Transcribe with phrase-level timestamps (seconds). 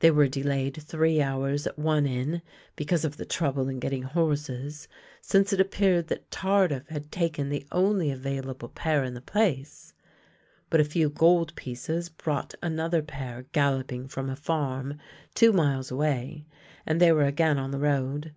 [0.00, 2.42] They were delayed three hours at one inn
[2.76, 4.88] because of the trouble in getting horses,
[5.22, 9.94] since it appeared that Tardif had taken the only available pair in the place;
[10.68, 14.98] but a few gold pieces brought another pair galloping from a farm
[15.34, 16.44] two miles away,
[16.84, 18.34] and they were again on the road.